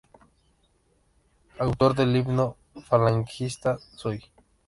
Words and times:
Autor 1.59 1.93
del 1.93 2.15
himno 2.15 2.57
"Falangista 2.87 3.77
soy". 3.95 4.25